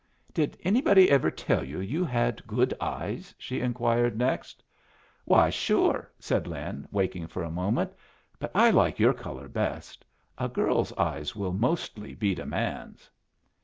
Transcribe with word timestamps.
"Did 0.33 0.57
anybody 0.63 1.11
ever 1.11 1.29
tell 1.29 1.63
you 1.63 1.79
you 1.79 2.03
had 2.03 2.47
good 2.47 2.73
eyes?" 2.81 3.35
she 3.37 3.59
inquired 3.61 4.17
next. 4.17 4.63
"Why, 5.25 5.51
sure," 5.51 6.11
said 6.17 6.47
Lin, 6.47 6.87
waking 6.89 7.27
for 7.27 7.43
a 7.43 7.51
moment; 7.51 7.93
"but 8.39 8.49
I 8.55 8.71
like 8.71 8.97
your 8.97 9.13
color 9.13 9.47
best. 9.47 10.03
A 10.39 10.49
girl's 10.49 10.91
eyes 10.97 11.35
will 11.35 11.53
mostly 11.53 12.15
beat 12.15 12.39
a 12.39 12.47
man's." 12.47 13.11